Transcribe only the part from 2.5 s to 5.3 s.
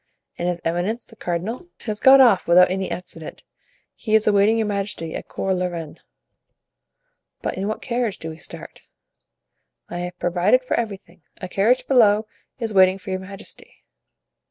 any accident. He is awaiting your majesty at